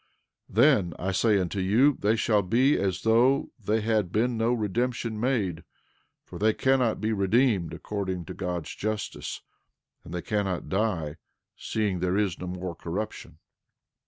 12:18 0.51 0.55
Then, 0.55 0.93
I 0.97 1.11
say 1.11 1.37
unto 1.37 1.59
you, 1.59 1.95
they 1.99 2.15
shall 2.15 2.41
be 2.41 2.75
as 2.75 3.03
though 3.03 3.51
there 3.63 3.81
had 3.81 4.11
been 4.11 4.35
no 4.35 4.51
redemption 4.51 5.19
made; 5.19 5.63
for 6.25 6.39
they 6.39 6.53
cannot 6.53 6.99
be 6.99 7.13
redeemed 7.13 7.71
according 7.71 8.25
to 8.25 8.33
God's 8.33 8.73
justice; 8.73 9.41
and 10.03 10.11
they 10.11 10.23
cannot 10.23 10.69
die, 10.69 11.17
seeing 11.55 11.99
there 11.99 12.17
is 12.17 12.39
no 12.39 12.47
more 12.47 12.73
corruption. 12.73 13.37